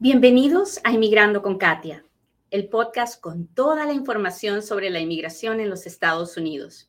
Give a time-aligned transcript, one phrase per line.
[0.00, 2.04] Bienvenidos a Inmigrando con Katia,
[2.52, 6.88] el podcast con toda la información sobre la inmigración en los Estados Unidos.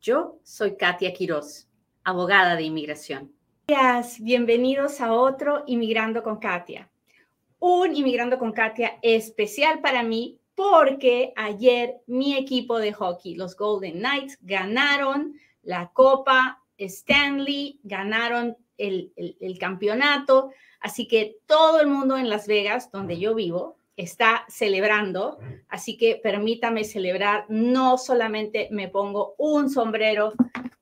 [0.00, 1.66] Yo soy Katia Quiroz,
[2.04, 3.32] abogada de inmigración.
[3.66, 6.88] Gracias, bienvenidos a otro Inmigrando con Katia.
[7.58, 13.98] Un Inmigrando con Katia especial para mí porque ayer mi equipo de hockey, los Golden
[13.98, 15.34] Knights, ganaron
[15.64, 20.50] la Copa Stanley, ganaron el, el campeonato
[20.84, 25.38] Así que todo el mundo en Las Vegas, donde yo vivo, está celebrando.
[25.66, 27.46] Así que permítame celebrar.
[27.48, 30.34] No solamente me pongo un sombrero,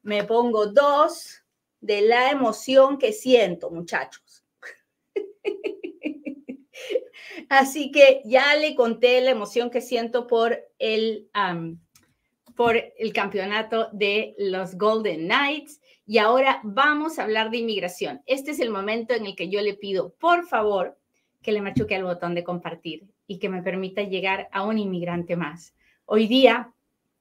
[0.02, 1.44] me pongo dos
[1.80, 4.44] de la emoción que siento, muchachos.
[7.48, 11.30] Así que ya le conté la emoción que siento por el,
[12.56, 15.80] por el campeonato de los Golden Knights.
[16.12, 18.20] Y ahora vamos a hablar de inmigración.
[18.26, 20.98] Este es el momento en el que yo le pido, por favor,
[21.40, 25.36] que le machuque al botón de compartir y que me permita llegar a un inmigrante
[25.36, 25.74] más.
[26.04, 26.74] Hoy día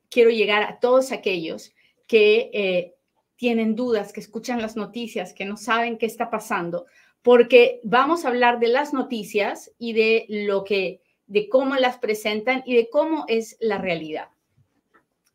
[0.09, 1.73] quiero llegar a todos aquellos
[2.05, 2.95] que eh,
[3.37, 6.85] tienen dudas, que escuchan las noticias, que no saben qué está pasando,
[7.21, 12.61] porque vamos a hablar de las noticias y de lo que, de cómo las presentan
[12.65, 14.27] y de cómo es la realidad.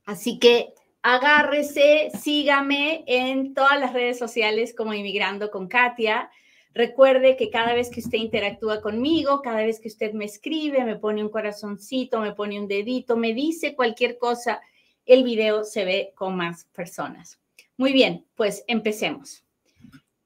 [0.05, 6.31] Así que agárrese, sígame en todas las redes sociales como Inmigrando con Katia.
[6.75, 10.97] Recuerde que cada vez que usted interactúa conmigo, cada vez que usted me escribe, me
[10.97, 14.61] pone un corazoncito, me pone un dedito, me dice cualquier cosa,
[15.07, 17.39] el video se ve con más personas.
[17.77, 19.45] Muy bien, pues empecemos.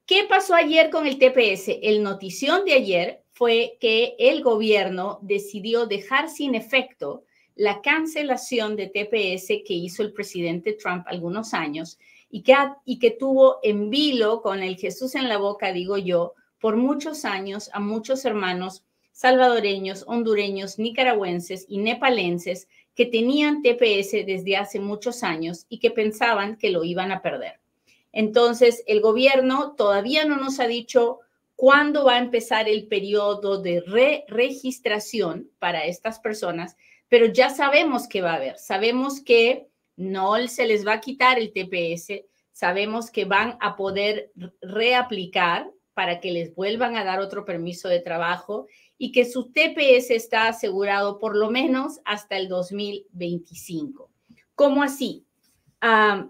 [0.07, 1.69] ¿Qué pasó ayer con el TPS?
[1.83, 7.25] El notición de ayer fue que el gobierno decidió dejar sin efecto
[7.61, 11.99] la cancelación de TPS que hizo el presidente Trump algunos años
[12.31, 12.55] y que,
[12.87, 17.27] y que tuvo en vilo con el Jesús en la boca, digo yo, por muchos
[17.27, 25.23] años a muchos hermanos salvadoreños, hondureños, nicaragüenses y nepalenses que tenían TPS desde hace muchos
[25.23, 27.61] años y que pensaban que lo iban a perder.
[28.11, 31.19] Entonces, el gobierno todavía no nos ha dicho
[31.57, 36.79] cuándo va a empezar el periodo de re-registración para estas personas
[37.11, 41.39] pero ya sabemos que va a haber, sabemos que no se les va a quitar
[41.39, 44.33] el TPS, sabemos que van a poder
[44.63, 50.11] reaplicar para que les vuelvan a dar otro permiso de trabajo y que su TPS
[50.11, 54.09] está asegurado por lo menos hasta el 2025.
[54.55, 55.27] ¿Cómo así?
[55.81, 56.29] Ah,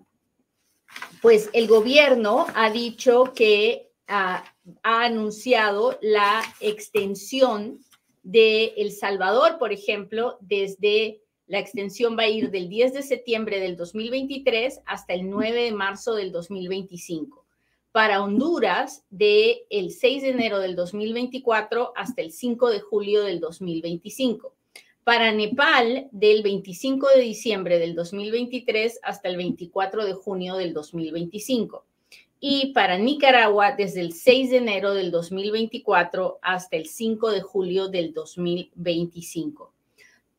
[1.21, 4.45] pues el gobierno ha dicho que ah,
[4.83, 7.81] ha anunciado la extensión
[8.23, 13.59] de El Salvador, por ejemplo, desde la extensión va a ir del 10 de septiembre
[13.59, 17.45] del 2023 hasta el 9 de marzo del 2025.
[17.93, 23.41] Para Honduras, de el 6 de enero del 2024 hasta el 5 de julio del
[23.41, 24.55] 2025.
[25.03, 31.85] Para Nepal, del 25 de diciembre del 2023 hasta el 24 de junio del 2025
[32.41, 37.89] y para Nicaragua desde el 6 de enero del 2024 hasta el 5 de julio
[37.89, 39.73] del 2025.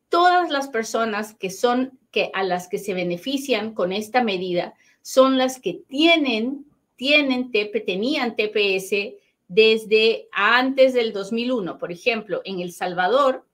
[0.08, 5.38] Todas las personas que son que a las que se benefician con esta medida son
[5.38, 9.14] las que tienen tienen tenían TPS
[9.48, 11.78] desde antes del 2001.
[11.78, 13.44] Por ejemplo, en El Salvador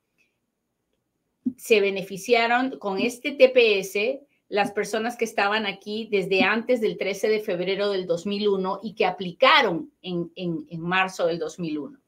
[1.56, 7.40] se beneficiaron con este TPS las personas que estaban aquí desde antes del 13 de
[7.40, 10.30] febrero del 2001 y que aplicaron en,
[10.78, 11.98] marzo del 2001.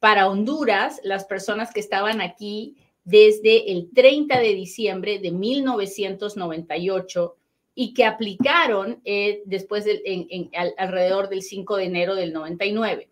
[0.00, 7.36] Para Honduras, las personas que estaban aquí desde el 30 de diciembre de 1998
[7.74, 9.86] y que aplicaron eh, después
[10.76, 13.10] alrededor del 5 de enero del 99.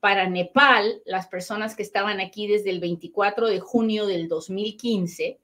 [0.00, 5.38] Para Nepal, las personas que estaban aquí desde el 24 de junio del 2015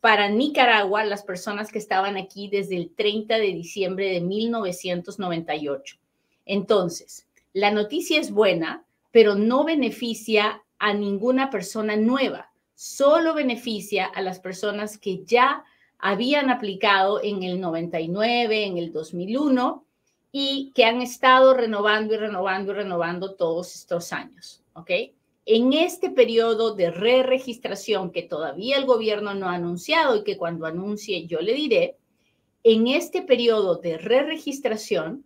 [0.00, 5.96] para Nicaragua, las personas que estaban aquí desde el 30 de diciembre de 1998.
[6.46, 14.22] Entonces, la noticia es buena, pero no beneficia a ninguna persona nueva, solo beneficia a
[14.22, 15.64] las personas que ya
[15.98, 19.84] habían aplicado en el 99, en el 2001
[20.32, 24.90] y que han estado renovando y renovando y renovando todos estos años, ¿ok?
[25.46, 30.66] En este periodo de re-registración que todavía el gobierno no ha anunciado y que cuando
[30.66, 31.96] anuncie yo le diré,
[32.62, 35.24] en este periodo de re-registración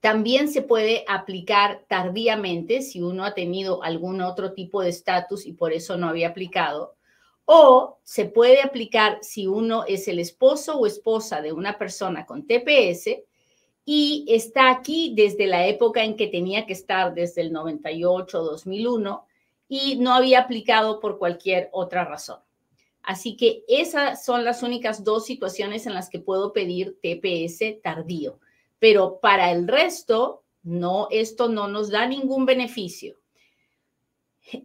[0.00, 5.54] también se puede aplicar tardíamente si uno ha tenido algún otro tipo de estatus y
[5.54, 6.94] por eso no había aplicado.
[7.46, 12.46] O se puede aplicar si uno es el esposo o esposa de una persona con
[12.46, 13.22] TPS
[13.84, 19.26] y está aquí desde la época en que tenía que estar, desde el 98, 2001,
[19.68, 22.40] y no había aplicado por cualquier otra razón.
[23.02, 28.40] Así que esas son las únicas dos situaciones en las que puedo pedir TPS tardío.
[28.78, 33.16] Pero para el resto, no, esto no nos da ningún beneficio.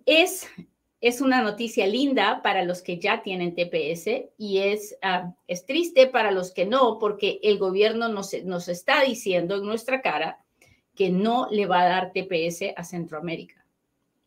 [0.05, 0.47] Es,
[1.01, 6.07] es una noticia linda para los que ya tienen TPS y es, ah, es triste
[6.07, 10.43] para los que no, porque el gobierno nos, nos está diciendo en nuestra cara
[10.95, 13.65] que no le va a dar TPS a Centroamérica,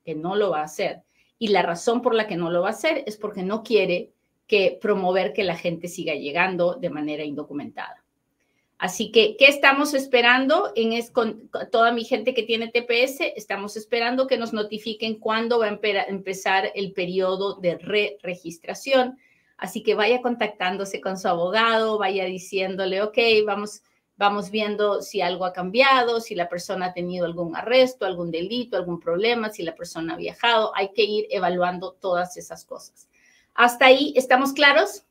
[0.05, 1.03] que no lo va a hacer.
[1.39, 4.13] Y la razón por la que no lo va a hacer es porque no quiere
[4.47, 8.02] que promover que la gente siga llegando de manera indocumentada.
[8.83, 10.73] Así que, ¿qué estamos esperando?
[10.75, 11.13] En es,
[11.71, 16.73] toda mi gente que tiene TPS, estamos esperando que nos notifiquen cuándo va a empezar
[16.75, 19.19] el periodo de re-registración.
[19.57, 23.83] Así que vaya contactándose con su abogado, vaya diciéndole, ok, vamos,
[24.17, 28.77] Vamos viendo si algo ha cambiado, si la persona ha tenido algún arresto, algún delito,
[28.77, 30.73] algún problema, si la persona ha viajado.
[30.77, 33.09] Hay que ir evaluando todas esas cosas.
[33.55, 35.07] ¿Hasta ahí estamos claros?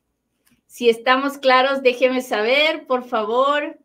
[0.71, 3.77] Si estamos claros, déjeme saber, por favor.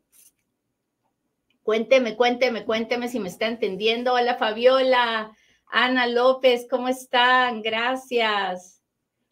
[1.64, 4.12] Cuénteme, cuénteme, cuénteme si me está entendiendo.
[4.12, 5.36] Hola Fabiola,
[5.66, 7.60] Ana López, ¿cómo están?
[7.62, 8.80] Gracias.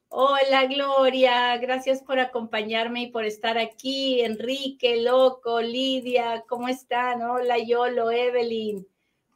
[0.08, 4.20] Hola Gloria, gracias por acompañarme y por estar aquí.
[4.22, 7.22] Enrique, Loco, Lidia, ¿cómo están?
[7.22, 8.84] Hola Yolo, Evelyn.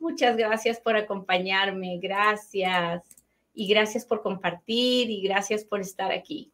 [0.01, 3.05] Muchas gracias por acompañarme, gracias.
[3.55, 6.51] Y gracias por compartir y gracias por estar aquí.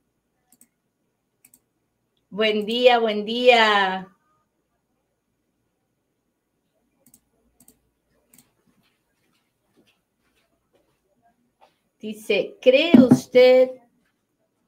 [2.34, 4.08] Buen día, buen día.
[12.00, 13.70] Dice, ¿cree usted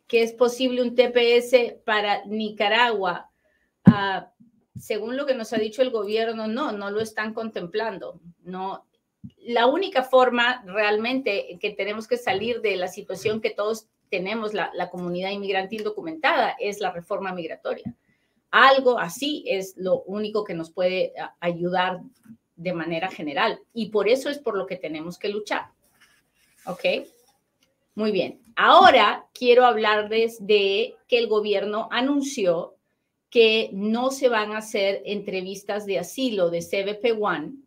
[0.06, 3.32] que es posible un TPS para Nicaragua.
[3.84, 4.30] Ah,
[4.78, 8.20] según lo que nos ha dicho el gobierno, no, no lo están contemplando.
[8.44, 8.86] No,
[9.38, 14.70] la única forma realmente que tenemos que salir de la situación que todos tenemos, la,
[14.74, 17.94] la comunidad inmigrante indocumentada, es la reforma migratoria.
[18.50, 22.00] Algo así es lo único que nos puede ayudar
[22.56, 25.66] de manera general y por eso es por lo que tenemos que luchar.
[26.64, 26.84] ¿Ok?
[27.94, 28.40] Muy bien.
[28.56, 32.76] Ahora quiero hablarles de que el gobierno anunció
[33.30, 37.62] que no se van a hacer entrevistas de asilo de CBP-1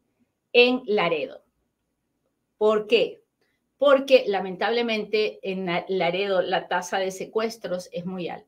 [0.54, 1.44] en Laredo.
[2.58, 3.22] ¿Por qué?
[3.80, 8.46] Porque lamentablemente en Laredo la tasa de secuestros es muy alta.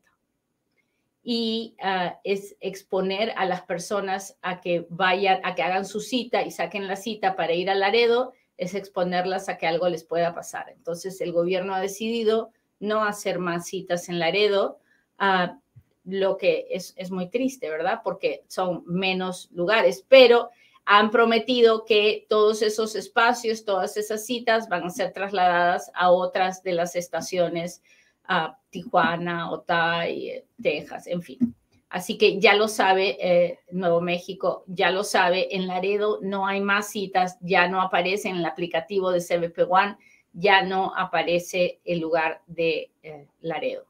[1.24, 6.42] Y ah, es exponer a las personas a que vayan, a que hagan su cita
[6.42, 10.34] y saquen la cita para ir a Laredo es exponerlas a que algo les pueda
[10.34, 10.70] pasar.
[10.70, 14.78] Entonces, el gobierno ha decidido no hacer más citas en Laredo,
[15.20, 15.56] uh,
[16.04, 18.00] lo que es, es muy triste, ¿verdad?
[18.02, 20.50] Porque son menos lugares, pero
[20.84, 26.62] han prometido que todos esos espacios, todas esas citas van a ser trasladadas a otras
[26.62, 27.82] de las estaciones,
[28.24, 31.54] a Tijuana, Otay, Texas, en fin.
[31.88, 36.60] Así que ya lo sabe eh, Nuevo México, ya lo sabe, en Laredo no hay
[36.60, 39.98] más citas, ya no aparece en el aplicativo de CBP One,
[40.32, 43.84] ya no aparece el lugar de eh, Laredo.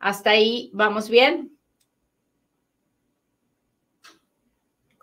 [0.00, 1.53] Hasta ahí, ¿vamos bien?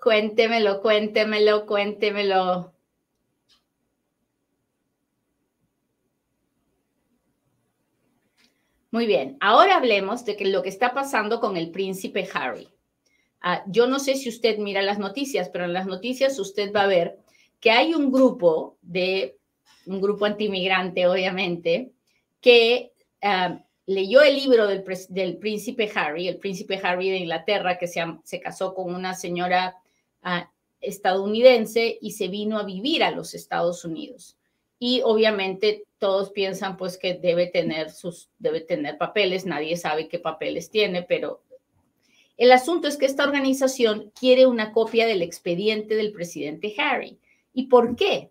[0.01, 2.73] Cuéntemelo, cuéntemelo, cuéntemelo.
[8.89, 12.67] Muy bien, ahora hablemos de que lo que está pasando con el príncipe Harry.
[13.41, 16.81] Ah, yo no sé si usted mira las noticias, pero en las noticias usted va
[16.81, 17.19] a ver
[17.59, 19.37] que hay un grupo de,
[19.85, 21.91] un grupo antimigrante, obviamente,
[22.41, 22.91] que
[23.21, 28.03] ah, leyó el libro del, del, príncipe Harry, el príncipe Harry de Inglaterra, que se,
[28.23, 29.77] se casó con una señora
[30.79, 34.37] estadounidense y se vino a vivir a los Estados Unidos
[34.83, 40.17] y obviamente todos piensan pues que debe tener sus debe tener papeles, nadie sabe qué
[40.17, 41.43] papeles tiene, pero
[42.35, 47.19] el asunto es que esta organización quiere una copia del expediente del presidente Harry.
[47.53, 48.30] ¿Y por qué?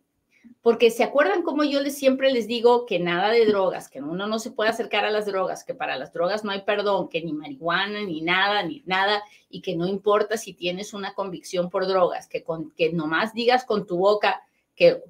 [0.63, 4.27] Porque se acuerdan como yo les siempre les digo que nada de drogas, que uno
[4.27, 7.23] no se puede acercar a las drogas, que para las drogas no hay perdón, que
[7.23, 11.87] ni marihuana, ni nada, ni nada, y que no importa si tienes una convicción por
[11.87, 14.43] drogas, que, con, que nomás digas con tu boca,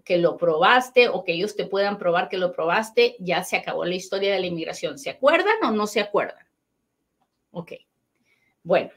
[0.04, 3.84] que, lo probaste o que ellos te puedan probar que lo probaste, ya se acabó
[3.84, 4.98] la historia de la inmigración.
[4.98, 6.44] ¿Se acuerdan o no se acuerdan?
[7.52, 7.72] Ok.
[8.64, 8.90] Bueno,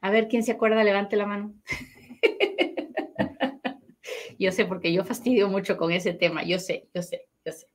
[0.00, 1.52] a ver quién se acuerda, levante la mano.
[4.38, 6.44] yo sé, porque yo fastidio mucho con ese tema.
[6.44, 7.68] Yo sé, yo sé, yo sé.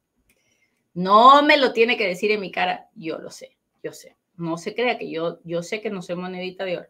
[0.93, 4.17] No me lo tiene que decir en mi cara, yo lo sé, yo sé.
[4.35, 6.89] No se crea que yo, yo sé que no soy monedita de oro.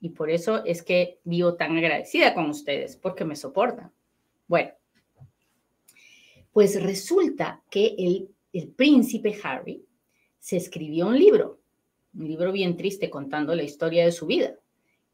[0.00, 3.92] Y por eso es que vivo tan agradecida con ustedes, porque me soportan.
[4.46, 4.72] Bueno,
[6.52, 9.84] Pues resulta que el, el príncipe Harry
[10.38, 11.60] se escribió un libro,
[12.14, 14.54] un libro bien triste contando la historia de su vida.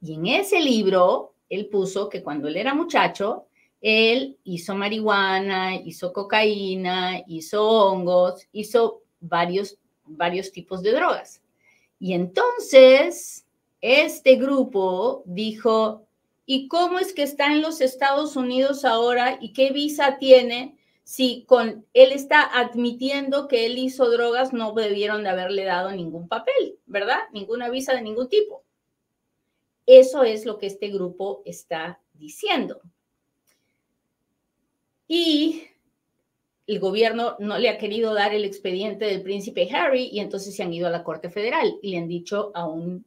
[0.00, 3.44] Y en ese libro, él puso que cuando él era muchacho,
[3.82, 11.42] él hizo marihuana, hizo cocaína, hizo hongos, hizo varios, varios tipos de drogas.
[11.98, 13.44] Y entonces,
[13.82, 16.06] este grupo dijo,
[16.46, 20.78] ¿y cómo es que está en los Estados Unidos ahora y qué visa tiene?
[21.04, 26.28] Si con él está admitiendo que él hizo drogas, no debieron de haberle dado ningún
[26.28, 27.18] papel, ¿verdad?
[27.30, 28.64] Ninguna visa de ningún tipo.
[29.86, 32.80] Eso es lo que este grupo está diciendo.
[35.08, 35.64] Y
[36.66, 40.62] el gobierno no le ha querido dar el expediente del príncipe Harry y entonces se
[40.62, 43.04] han ido a la Corte Federal y le han dicho a un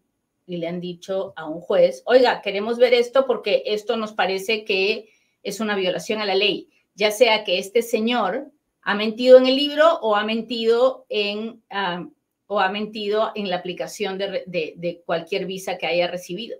[0.48, 4.63] y le han dicho a un juez, oiga, queremos ver esto porque esto nos parece
[4.63, 5.10] que
[5.41, 8.51] es una violación a la ley, ya sea que este señor
[8.84, 12.08] ha mentido en el libro o ha mentido en, ah,
[12.46, 16.60] o ha mentido en la aplicación de, de cualquier visa que haya recibido.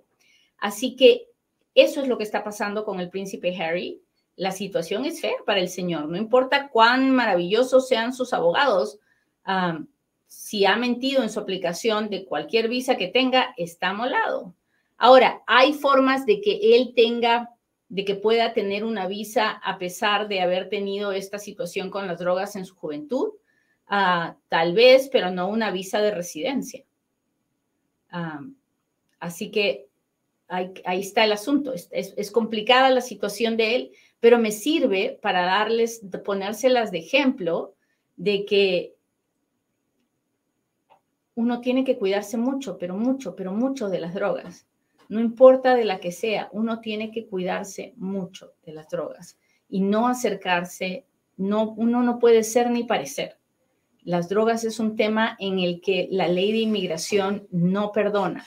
[0.58, 1.28] Así que
[1.76, 4.02] eso es lo que está pasando con el príncipe Harry.
[4.38, 9.00] La situación es fea para el señor, no importa cuán maravillosos sean sus abogados.
[10.28, 14.56] si ha mentido en su aplicación de cualquier visa que tenga, está molado.
[14.98, 17.52] Ahora, hay formas de que él tenga,
[17.90, 22.20] de que pueda tener una visa a pesar de haber tenido esta situación con las
[22.20, 23.34] drogas en su juventud.
[23.88, 26.84] Ah, tal vez, pero no una visa de residencia.
[29.20, 29.85] así que
[30.48, 31.74] ahí, está el asunto.
[31.74, 37.76] Es, complicada la situación de él, pero me sirve para darles, ponérselas de ejemplo
[38.16, 38.96] de que
[41.36, 44.68] uno tiene que cuidarse mucho, pero mucho, pero mucho de las drogas.
[45.10, 49.38] No importa de la que sea, uno tiene que cuidarse mucho de las drogas
[49.70, 51.06] y no acercarse,
[51.38, 53.38] no, uno no puede ser ni parecer.
[54.04, 58.46] Las drogas es un tema en el que la ley de inmigración no perdona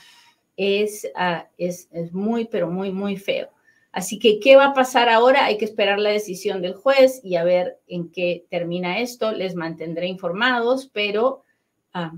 [1.14, 3.48] Ah, es, es, muy, pero muy, muy feo.
[3.92, 5.44] Así que, ¿qué va a pasar ahora?
[5.44, 9.32] Hay que esperar la decisión del juez y a ver en qué termina esto.
[9.32, 11.44] Les mantendré informados, pero
[11.94, 12.12] ah,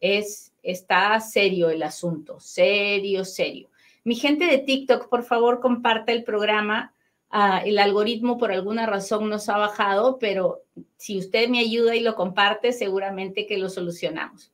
[0.00, 3.70] es, está serio el asunto, serio, serio.
[4.04, 6.92] Mi gente de TikTok, por favor, comparta el programa.
[7.30, 10.62] Ah, el algoritmo por alguna razón nos ha bajado, pero
[10.96, 14.52] si usted me ayuda y lo comparte, seguramente que lo solucionamos.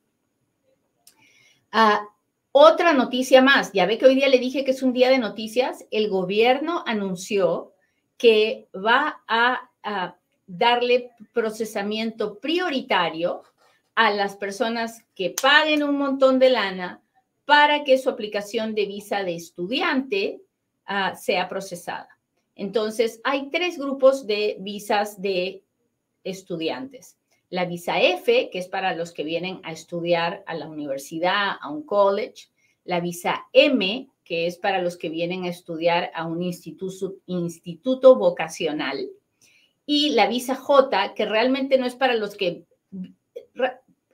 [2.54, 5.18] Otra noticia más, ya ve que hoy día le dije que es un día de
[5.18, 7.72] noticias, el gobierno anunció
[8.18, 9.68] que va a,
[10.46, 13.42] darle procesamiento prioritario
[13.94, 17.02] a las personas que paguen un montón de lana
[17.46, 20.42] para que su aplicación de visa de estudiante
[20.84, 22.08] ah, sea procesada.
[22.54, 25.64] Entonces, hay tres grupos de visas de
[26.22, 27.16] estudiantes
[27.52, 31.68] la visa F, que es para los que vienen a estudiar a la universidad, a
[31.68, 32.48] un college,
[32.84, 39.06] la visa M, que es para los que vienen a estudiar a un instituto, vocacional,
[39.84, 42.64] y la visa J, que realmente no es para los que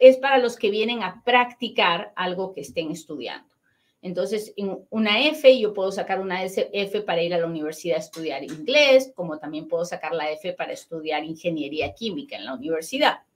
[0.00, 3.54] es para los que vienen a practicar algo que estén estudiando.
[4.02, 8.00] Entonces, en una F, yo puedo sacar una F para ir a la universidad a
[8.00, 13.27] estudiar inglés, como también puedo sacar la F para estudiar ingeniería química en la universidad.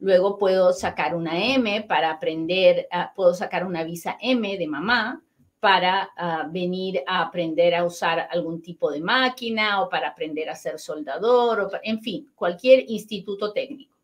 [0.00, 5.22] Luego puedo sacar una M para aprender, ah, puedo sacar una visa M de mamá
[5.60, 10.54] para ah, venir a aprender a usar algún tipo de máquina o para aprender a
[10.54, 13.96] ser soldador, o en fin, cualquier instituto técnico.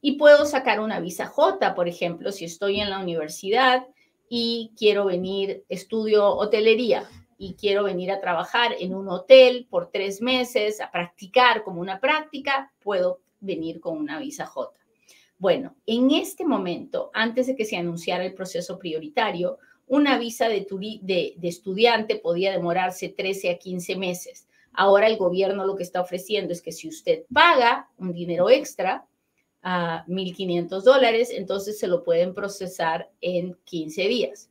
[0.00, 3.86] Y puedo sacar una visa J, por ejemplo, si estoy en la universidad
[4.28, 7.04] y quiero venir, estudio hotelería
[7.38, 12.00] y quiero venir a trabajar en un hotel por tres meses, a practicar como una
[12.00, 14.85] práctica, puedo venir con una visa J.
[15.38, 20.66] Bueno, en este momento, antes de que se anunciara el proceso prioritario, una visa de,
[21.42, 24.48] estudiante podía demorarse 13 a 15 meses.
[24.72, 29.06] Ahora el gobierno lo que está ofreciendo es que si usted paga un dinero extra,
[29.68, 34.48] a 1.500 dólares, entonces se lo pueden procesar en 15 días,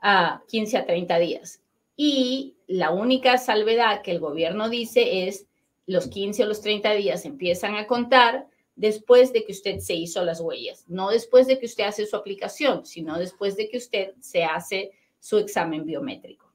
[0.00, 1.62] a 15 a 30 días.
[1.96, 5.46] Y la única salvedad que el gobierno dice es
[5.86, 8.48] los 15 o los 30 días empiezan a contar
[8.80, 12.16] después de que usted se hizo las huellas, no después de que usted hace su
[12.16, 16.50] aplicación, sino después de que usted se hace su examen biométrico.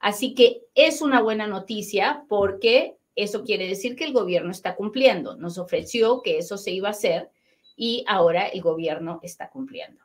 [0.00, 5.36] Así que es una buena noticia porque eso quiere decir que el gobierno está cumpliendo.
[5.36, 7.30] Nos ofreció que eso se iba a hacer
[7.76, 10.02] y ahora el gobierno está cumpliendo.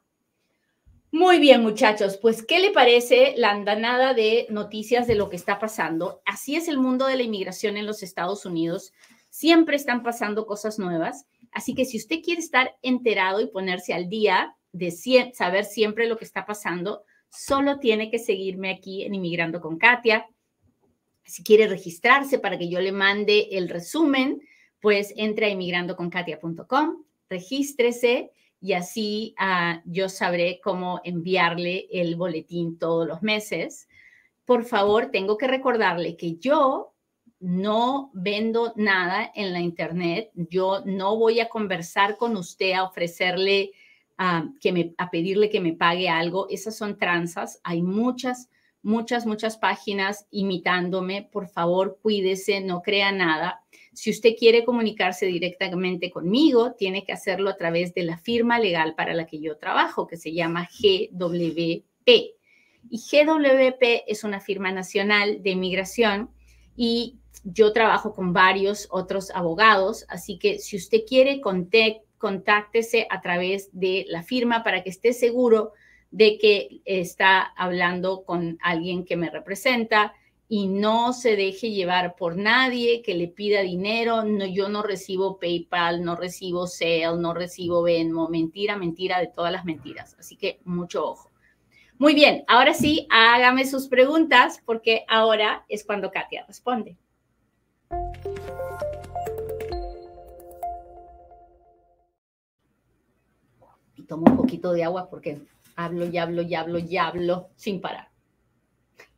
[1.11, 5.57] Muy bien, muchachos, pues, ¿qué le parece la andanada de noticias de lo que está
[5.57, 6.21] pasando?
[6.23, 8.93] Así es el mundo de la inmigración en los Estados Unidos
[9.33, 11.25] Siempre están pasando cosas nuevas.
[11.53, 14.91] Así que si usted quiere estar enterado y ponerse al día de
[15.33, 20.27] saber siempre lo que está pasando, solo tiene que seguirme aquí en Inmigrando con Katia.
[21.25, 24.41] Si quiere registrarse para que yo le mande el resumen,
[24.81, 33.07] pues entre a inmigrandoconkatia.com, regístrese y así uh, yo sabré cómo enviarle el boletín todos
[33.07, 33.87] los meses.
[34.45, 36.92] Por favor, tengo que recordarle que yo
[37.43, 43.71] no vendo nada en la internet, yo no voy a conversar con usted a ofrecerle
[44.17, 46.47] a, que me, a pedirle que me pague algo.
[46.49, 47.59] Esas son tranzas.
[47.65, 48.49] Hay muchas,
[48.81, 51.27] muchas, muchas páginas imitándome.
[51.29, 53.61] Por favor, cuídese, no crea nada.
[53.91, 58.95] Si usted quiere comunicarse directamente conmigo, tiene que hacerlo a través de la firma legal
[58.95, 62.07] para la que yo trabajo, que se llama GWP.
[62.89, 66.29] Y GWP es una firma nacional de inmigración
[66.75, 71.41] y yo trabajo con varios otros abogados, así que si usted quiere
[72.17, 75.73] contáctese a través de la firma para que esté seguro
[76.09, 80.13] de que está hablando con alguien que me representa
[80.47, 84.23] y no se deje llevar por nadie que le pida dinero.
[84.23, 89.51] No, yo no recibo PayPal, no recibo Sale, no recibo Venmo, mentira, mentira de todas
[89.51, 90.15] las mentiras.
[90.19, 91.32] Así que mucho ojo.
[91.99, 96.97] Muy bien, ahora sí, hágame sus preguntas porque ahora es cuando Katia responde.
[104.07, 105.39] tomo un poquito de agua porque
[105.75, 108.09] hablo y hablo y hablo y hablo sin parar.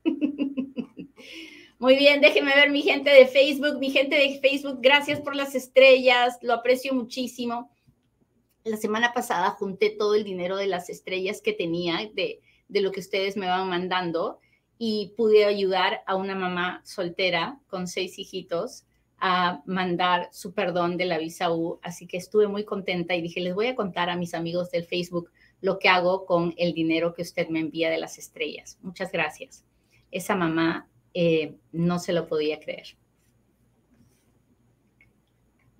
[1.79, 5.53] Muy bien, déjenme ver mi gente de Facebook, mi gente de Facebook, gracias por las
[5.55, 7.69] estrellas, lo aprecio muchísimo.
[8.63, 12.91] La semana pasada junté todo el dinero de las estrellas que tenía, de, de lo
[12.91, 14.39] que ustedes me van mandando,
[14.77, 18.83] y pude ayudar a una mamá soltera con seis hijitos
[19.17, 23.39] a mandar su perdón de la visa U, así que estuve muy contenta y dije,
[23.39, 27.13] les voy a contar a mis amigos del Facebook lo que hago con el dinero
[27.13, 28.77] que usted me envía de las estrellas.
[28.81, 29.63] Muchas gracias.
[30.11, 32.97] Esa mamá eh, no se lo podía creer.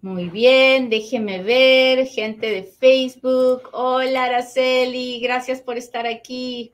[0.06, 3.70] Muy bien, déjeme ver, gente de Facebook.
[3.74, 6.72] Hola, Araceli, gracias por estar aquí.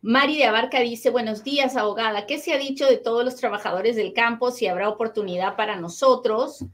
[0.00, 2.24] Mari de Abarca dice, buenos días, abogada.
[2.26, 4.52] ¿Qué se ha dicho de todos los trabajadores del campo?
[4.52, 6.64] Si habrá oportunidad para nosotros.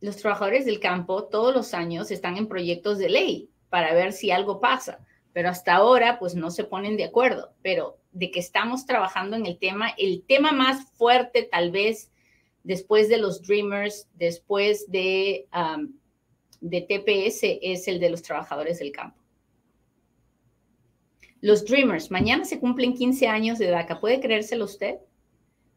[0.00, 4.32] los trabajadores del campo todos los años están en proyectos de ley para ver si
[4.32, 4.98] algo pasa,
[5.32, 7.52] pero hasta ahora pues no se ponen de acuerdo.
[7.62, 12.10] Pero de que estamos trabajando en el tema, el tema más fuerte tal vez
[12.64, 15.48] después de los Dreamers, después de,
[16.60, 19.20] de TPS, es el de los trabajadores del campo.
[21.40, 23.98] Los Dreamers, mañana se cumplen 15 años de DACA.
[23.98, 24.98] ¿Puede creérselo usted?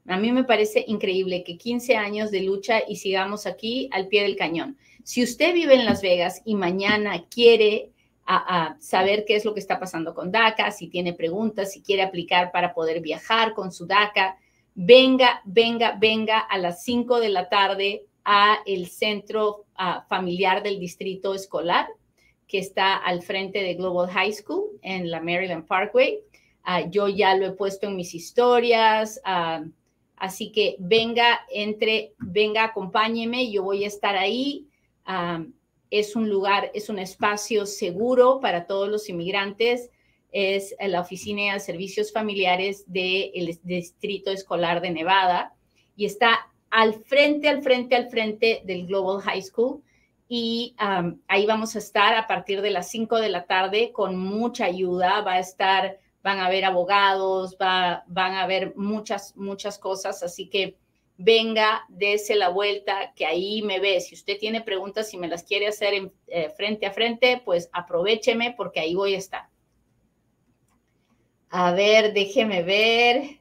[0.08, 4.22] A mí me parece increíble que 15 años de lucha y sigamos aquí al pie
[4.22, 4.78] del cañón.
[5.04, 7.92] Si usted vive en Las Vegas y mañana quiere
[8.80, 12.52] saber qué es lo que está pasando con DACA, si tiene preguntas, si quiere aplicar
[12.52, 14.38] para poder viajar con su DACA,
[14.74, 19.66] venga, venga, venga a las 5 de la tarde a el centro
[20.10, 21.88] familiar del distrito escolar
[22.48, 26.20] que está al frente de Global High School en la Maryland Parkway.
[26.64, 29.64] Ah, yo ya lo he puesto en mis historias, ah,
[30.16, 34.68] así que venga, entre, venga, acompáñeme, yo voy a estar ahí.
[35.06, 35.44] Ah,
[36.00, 39.92] es un lugar, es un espacio seguro para todos los inmigrantes.
[40.32, 45.54] Es la Oficina de Servicios Familiares del Distrito Escolar de Nevada
[45.96, 49.82] y está al frente, al frente, al frente del Global High School
[50.28, 50.76] y
[51.28, 55.22] ahí vamos a estar a partir de las 5 de la tarde con mucha ayuda.
[55.22, 60.24] Va a estar, van a haber abogados, va, van a haber muchas, muchas cosas.
[60.24, 60.78] Así que
[61.18, 64.00] venga, dése la vuelta, que ahí me ve.
[64.02, 68.54] Si usted tiene preguntas, si me las quiere hacer eh, frente a frente, pues aprovecheme
[68.56, 69.50] porque ahí voy a estar.
[71.50, 73.40] A ver, déjeme ver.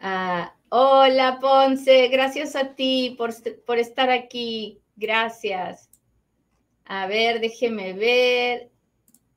[0.00, 3.30] Ah, Hola, Ponce, gracias a ti por,
[3.64, 4.80] por estar aquí.
[4.96, 5.88] Gracias.
[6.84, 8.72] A ver, déjeme ver.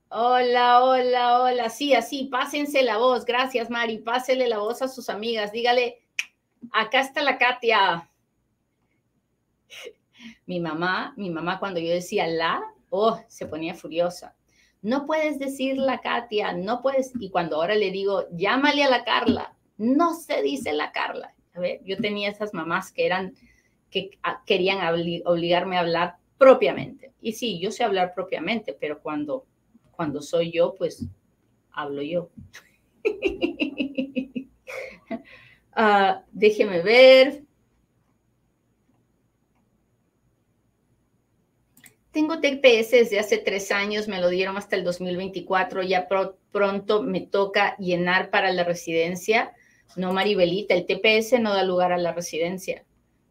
[0.10, 1.70] Hola, hola, hola.
[1.70, 3.26] Sí, así, pásense la voz.
[3.26, 3.98] Gracias, Mari.
[3.98, 5.52] Pásele la voz a sus amigas.
[5.52, 6.00] Dígale,
[6.72, 8.10] acá está la Katia.
[10.46, 14.34] Mi mamá, mi mamá cuando yo decía la, oh, se ponía furiosa.
[14.82, 17.12] No puedes decir la Katia, no puedes.
[17.20, 21.36] Y cuando ahora le digo, llámale a la Carla, no se dice la Carla.
[21.54, 23.36] A ver, yo tenía esas mamás que eran,
[23.92, 24.80] que ah, querían
[25.26, 27.12] obligarme a hablar propiamente.
[27.20, 29.46] Y sí, yo sé hablar propiamente, pero cuando,
[29.98, 31.06] cuando soy yo, pues
[31.72, 32.30] hablo yo.
[35.80, 37.44] Ah, déjeme ver.
[42.12, 46.08] Tengo TPS desde hace tres años, me lo dieron hasta el 2024, ya
[46.52, 49.54] pronto me toca llenar para la residencia.
[49.96, 52.84] No, Maribelita, el TPS no da lugar a la residencia.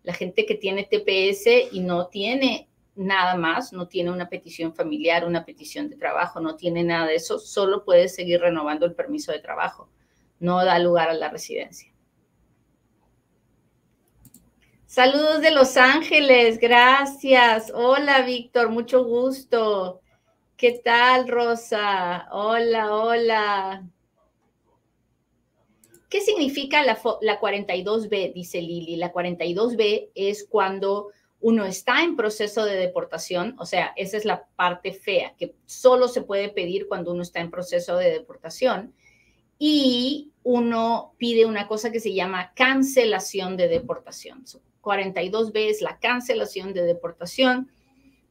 [0.04, 5.24] La gente que tiene TPS y no tiene nada más, no tiene una petición familiar,
[5.24, 9.32] una petición de trabajo, no tiene nada de eso, solo puede seguir renovando el permiso
[9.32, 9.88] de trabajo.
[10.40, 11.92] No da lugar a la residencia.
[14.86, 17.70] Saludos de Los Ángeles, gracias.
[17.74, 20.00] Hola, Víctor, mucho gusto.
[20.56, 22.28] ¿Qué tal, Rosa?
[22.32, 23.86] Hola, hola.
[26.08, 28.32] ¿Qué significa la, la 42B?
[28.32, 28.96] Dice Lili.
[28.96, 31.08] La 42B es cuando
[31.40, 36.08] uno está en proceso de deportación, o sea, esa es la parte fea, que solo
[36.08, 38.94] se puede pedir cuando uno está en proceso de deportación.
[39.58, 44.44] Y uno pide una cosa que se llama cancelación de deportación.
[44.82, 47.70] 42B es la cancelación de deportación,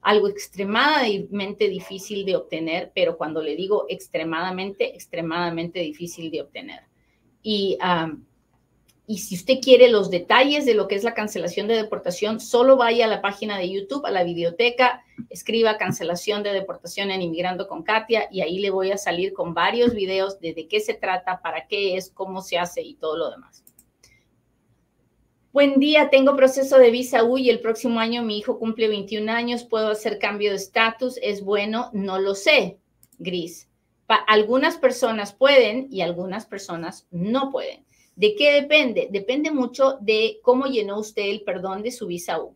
[0.02, 6.82] algo extremadamente difícil de obtener, pero cuando le digo extremadamente, extremadamente difícil de obtener.
[7.42, 7.78] Y,
[9.08, 12.76] y si usted quiere los detalles de lo que es la cancelación de deportación, solo
[12.76, 17.68] vaya a la página de YouTube, a la biblioteca, escriba cancelación de deportación en Inmigrando
[17.68, 21.42] con Katia y ahí le voy a salir con varios videos de qué se trata,
[21.42, 23.64] para qué es, cómo se hace y todo lo demás.
[25.56, 29.32] Buen día, tengo proceso de visa U y el próximo año mi hijo cumple 21
[29.32, 31.18] años, ¿puedo hacer cambio de estatus?
[31.22, 31.92] ¿Es bueno?
[31.94, 32.78] No lo sé,
[33.20, 33.70] Gris.
[34.28, 37.86] algunas personas pueden y algunas personas no pueden.
[38.16, 39.10] ¿De qué depende?
[39.12, 42.56] Depende mucho de cómo llenó usted el perdón de su visa U.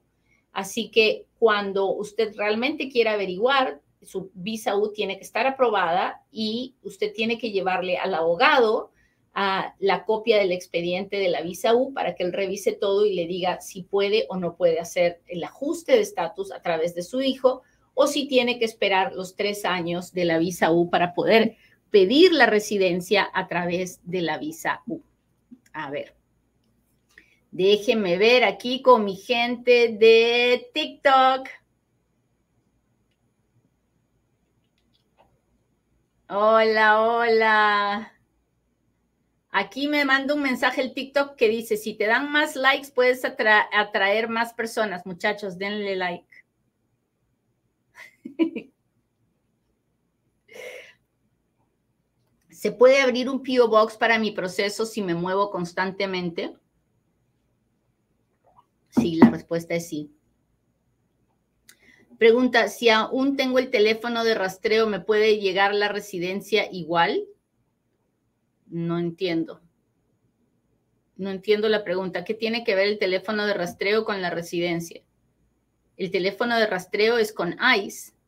[0.53, 6.75] Así que cuando usted realmente quiera averiguar, su visa U tiene que estar aprobada y
[6.83, 8.91] usted tiene que llevarle al abogado
[9.33, 13.13] a la copia del expediente de la visa U para que él revise todo y
[13.13, 17.03] le diga si puede o no puede hacer el ajuste de estatus a través de
[17.03, 17.61] su hijo
[17.93, 21.57] o si tiene que esperar los tres años de la visa U para poder
[21.91, 25.01] pedir la residencia a través de la visa U.
[25.79, 26.13] A ver,
[27.51, 31.47] déjenme ver aquí con mi gente de TikTok.
[36.27, 38.13] Hola, hola.
[39.51, 43.23] Aquí me manda un mensaje el TikTok que dice, si te dan más likes, puedes
[43.23, 45.05] atraer más personas.
[45.05, 46.27] Muchachos, denle like.
[52.59, 56.57] ¿Se puede abrir un PO Box para mi proceso si me muevo constantemente?
[58.89, 60.11] Sí, la respuesta es sí.
[62.17, 67.23] Pregunta, si aún tengo el teléfono de rastreo, ¿me puede llegar la residencia igual?
[68.67, 69.61] No entiendo.
[71.15, 72.25] No entiendo la pregunta.
[72.25, 75.01] ¿Qué tiene que ver el teléfono de rastreo con la residencia?
[75.95, 78.18] El teléfono de rastreo es con ICE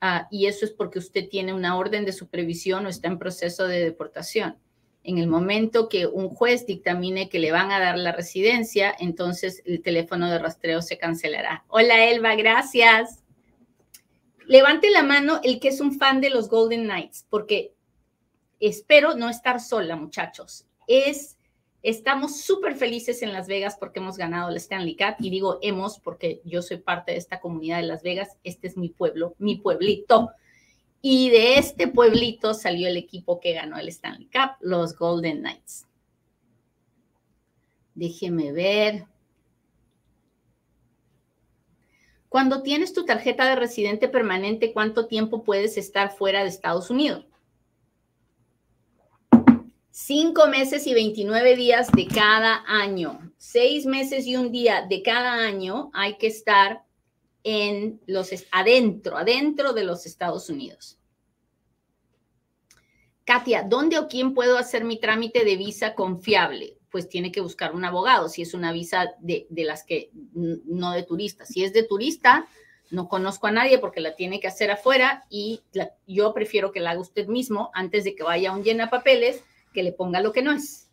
[0.00, 3.66] ah, y eso es porque usted tiene una orden de supervisión o está en proceso
[3.66, 4.58] de deportación.
[5.04, 9.62] En el momento que un juez dictamine que le van a dar la residencia, entonces
[9.64, 11.64] el teléfono de rastreo se cancelará.
[11.68, 13.24] Hola Elba, gracias.
[14.46, 17.74] Levante la mano el que es un fan de los Golden Knights, porque
[18.60, 20.66] espero no estar sola, muchachos.
[20.86, 21.37] Es,
[21.82, 25.98] estamos súper felices en Las Vegas porque hemos ganado el Stanley Cup y digo hemos
[25.98, 28.36] porque yo soy parte de esta comunidad de Las Vegas.
[28.44, 30.30] Este es mi pueblo, mi pueblito.
[31.00, 35.86] Y de este pueblito salió el equipo que ganó el Stanley Cup, los Golden Knights.
[37.94, 39.06] Déjeme ver.
[42.28, 47.27] Cuando tienes tu tarjeta de residente permanente, ¿cuánto tiempo puedes estar fuera de Estados Unidos?
[50.00, 53.32] Cinco meses y 29 días de cada año.
[53.36, 56.84] Seis meses y un día de cada año hay que estar
[57.42, 61.00] en los adentro, adentro de los Estados Unidos.
[63.24, 66.78] Katia, ¿dónde o quién puedo hacer mi trámite de visa confiable?
[66.92, 71.02] Pues tiene que buscar un abogado, si es una visa de, las que no de
[71.02, 71.44] turista.
[71.44, 72.46] Si es de turista,
[72.92, 75.60] no conozco a nadie porque la tiene que hacer afuera y
[76.06, 79.42] yo prefiero que la haga usted mismo antes de que vaya a un llena papeles
[79.78, 80.90] que le ponga lo que no es.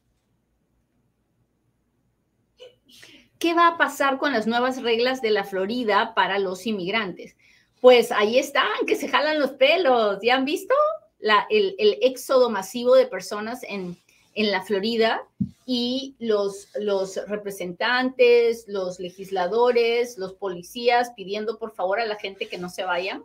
[3.40, 7.36] ¿Qué va a pasar con las nuevas reglas de la Florida para los inmigrantes?
[7.82, 10.20] Pues ahí están, que se jalan los pelos.
[10.22, 10.76] ¿Ya han visto
[11.50, 13.98] el, éxodo masivo de personas en,
[14.36, 15.24] en la Florida
[15.66, 22.60] y los, los representantes, los legisladores, los policías pidiendo por favor a la gente que
[22.60, 23.24] no se vayan?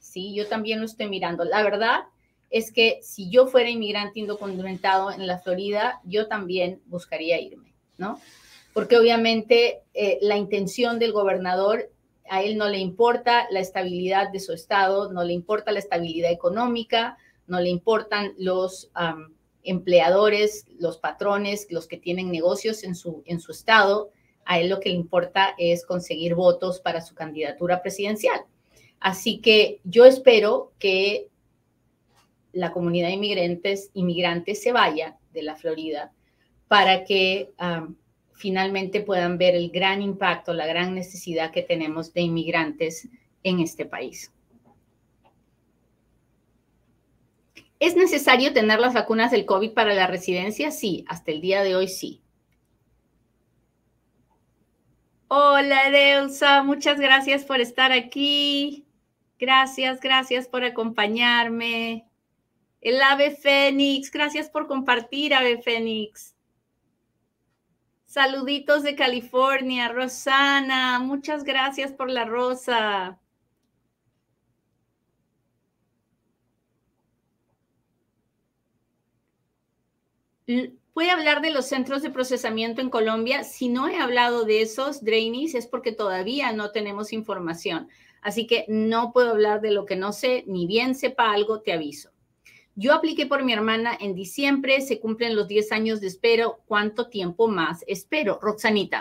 [0.00, 1.44] Sí, yo también lo estoy mirando.
[1.44, 2.02] La verdad,
[2.50, 8.20] es que si yo fuera inmigrante indocumentado en la Florida, yo también buscaría irme, ¿no?
[8.72, 11.90] Porque obviamente eh, la intención del gobernador,
[12.30, 16.30] a él no le importa la estabilidad de su estado, no le importa la estabilidad
[16.30, 18.90] económica, no le importan los
[19.62, 24.10] empleadores, los patrones, los que tienen negocios en su, en su estado.
[24.44, 28.40] A él lo que le importa es conseguir votos para su candidatura presidencial.
[29.00, 31.28] Así que yo espero que
[32.58, 36.12] la comunidad de inmigrantes, inmigrantes se vaya de la Florida
[36.66, 37.50] para que
[38.34, 43.08] finalmente puedan ver el gran impacto, la gran necesidad que tenemos de inmigrantes
[43.42, 44.32] en este país.
[47.80, 50.72] ¿Es necesario tener las vacunas del COVID para la residencia?
[50.72, 52.20] Sí, hasta el día de hoy sí.
[55.28, 58.84] Hola, Delsa, muchas gracias por estar aquí.
[59.38, 62.07] Gracias, gracias por acompañarme.
[62.80, 66.34] El ave fénix, gracias por compartir, ave fénix.
[68.04, 73.20] Saluditos de California, Rosana, muchas gracias por la rosa.
[81.08, 83.44] A hablar de los centros de procesamiento en Colombia.
[83.44, 87.88] Si no he hablado de esos, Drainis, es porque todavía no tenemos información.
[88.20, 91.72] Así que no puedo hablar de lo que no sé, ni bien sepa algo, te
[91.72, 92.10] aviso.
[92.80, 96.46] Yo apliqué por mi hermana en diciembre, se cumplen los 10 años de espera.
[96.66, 98.38] ¿Cuánto tiempo más espero?
[98.40, 99.00] Roxanita,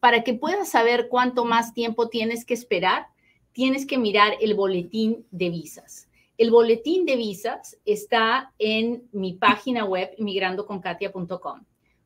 [0.00, 3.06] para que puedas saber cuánto más tiempo tienes que esperar,
[3.52, 6.08] tienes que mirar el boletín de visas.
[6.38, 11.60] El boletín de visas está en mi página web inmigrandoconkatia.com.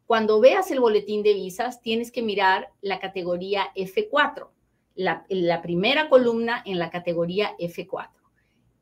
[0.05, 4.49] Cuando veas el boletín de visas, tienes que mirar la categoría F4,
[4.95, 8.18] la, la primera columna en la categoría F4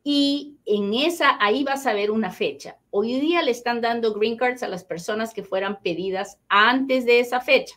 [0.08, 2.78] y en esa, ahí vas a ver una fecha.
[2.90, 7.18] Hoy día le están dando green cards a las personas que fueran pedidas antes de
[7.18, 7.74] esa fecha.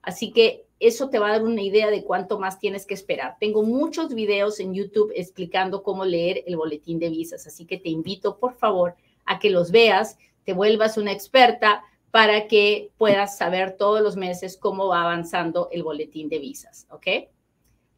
[0.00, 3.36] Así que eso te va a dar una idea de cuánto más tienes que esperar.
[3.38, 7.90] Tengo muchos videos en YouTube explicando cómo leer el boletín de visas, así que te
[7.90, 13.76] invito, por favor, a que los veas, te vuelvas una experta para que puedas saber
[13.76, 17.06] todos los meses cómo va avanzando el boletín de visas, ¿ok?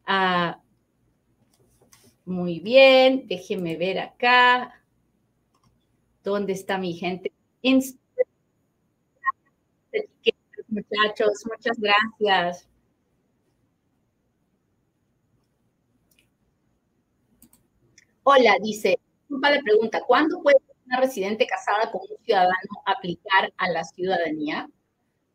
[0.08, 0.58] Uh,
[2.30, 4.82] muy bien, déjenme ver acá.
[6.22, 7.32] ¿Dónde está mi gente?
[10.68, 12.68] Muchachos, muchas gracias.
[18.22, 23.82] Hola, dice, la pregunta, ¿cuándo puede una residente casada con un ciudadano aplicar a la
[23.84, 24.68] ciudadanía?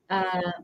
[0.07, 0.63] Ah,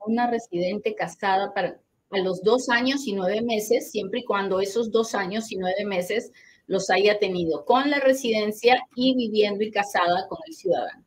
[0.00, 4.90] una residente casada para a los dos años y nueve meses, siempre y cuando esos
[4.90, 6.32] dos años y nueve meses
[6.66, 11.04] los haya tenido con la residencia y viviendo y casada con el ciudadano.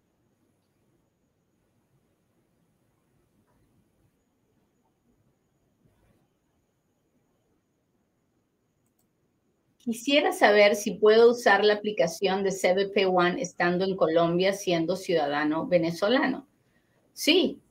[9.78, 15.68] Quisiera saber si puedo usar la aplicación de CBP One estando en Colombia siendo ciudadano
[15.68, 16.48] venezolano.
[17.14, 17.63] Sí,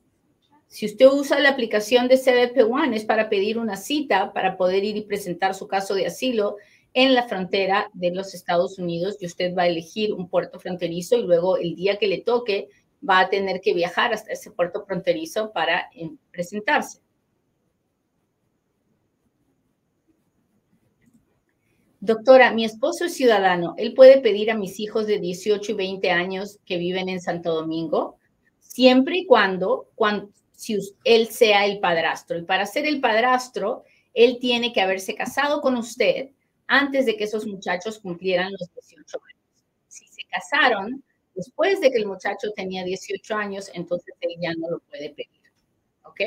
[0.73, 4.83] si usted usa la aplicación de CBP One es para pedir una cita para poder
[4.83, 6.55] ir y presentar su caso de asilo
[6.95, 11.15] en la frontera de los Estados Unidos y usted va a elegir un puerto fronterizo
[11.15, 12.69] y luego el día que le toque
[13.07, 17.01] va a tener que viajar hasta ese puerto fronterizo para eh, presentarse.
[21.99, 23.75] Doctora, mi esposo es ciudadano.
[23.77, 27.53] ¿Él puede pedir a mis hijos de 18 y 20 años que viven en Santo
[27.53, 28.17] Domingo?
[28.59, 32.37] Siempre y cuando, cuando si él sea el padrastro.
[32.37, 36.29] Y para ser el padrastro, él tiene que haberse casado con usted
[36.67, 39.65] antes de que esos muchachos cumplieran los 18 años.
[39.87, 41.03] Si se casaron
[41.35, 45.41] después de que el muchacho tenía 18 años, entonces él ya no lo puede pedir.
[46.05, 46.21] ¿Ok?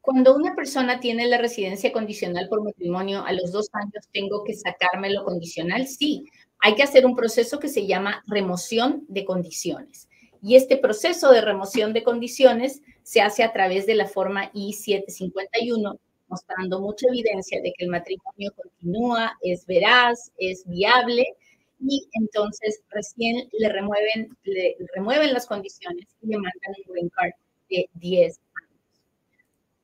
[0.00, 4.54] Cuando una persona tiene la residencia condicional por matrimonio, a los dos años tengo que
[4.54, 6.24] sacármelo condicional, sí,
[6.66, 10.08] hay que hacer un proceso que se llama remoción de condiciones.
[10.42, 15.96] Y este proceso de remoción de condiciones se hace a través de la forma I-751,
[16.26, 21.36] mostrando mucha evidencia de que el matrimonio continúa, es veraz, es viable
[21.78, 27.30] y entonces recién le remueven, le remueven las condiciones y le mandan un green card
[27.70, 29.04] de 10 años.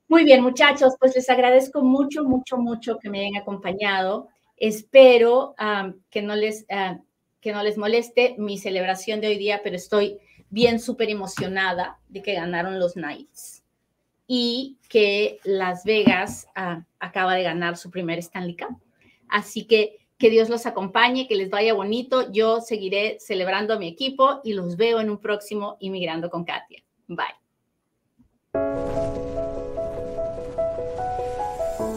[0.08, 4.31] Muy bien, muchachos, pues les agradezco mucho, mucho, mucho que me hayan acompañado.
[4.62, 5.56] Espero
[6.08, 6.66] que, no les,
[7.40, 10.18] que no les moleste mi celebración de hoy día, pero estoy
[10.50, 13.64] bien súper emocionada de que ganaron los Knights.
[14.28, 18.80] y que Las Vegas ah, acaba de ganar su primer Stanley Cup.
[19.28, 22.30] Así que que Dios los acompañe, que les vaya bonito.
[22.30, 26.84] Yo seguiré celebrando a mi equipo y los veo en un próximo Inmigrando con Katia.
[27.08, 27.42] Bye.